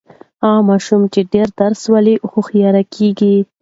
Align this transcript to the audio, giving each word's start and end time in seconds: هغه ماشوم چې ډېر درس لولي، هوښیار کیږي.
هغه 0.43 0.61
ماشوم 0.69 1.01
چې 1.13 1.19
ډېر 1.33 1.47
درس 1.59 1.79
لولي، 1.91 2.15
هوښیار 2.31 2.75
کیږي. 2.95 3.35